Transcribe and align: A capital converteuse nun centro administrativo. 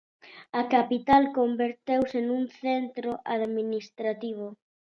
A 0.59 0.61
capital 0.73 1.23
converteuse 1.37 2.19
nun 2.27 2.43
centro 2.63 3.11
administrativo. 3.35 4.47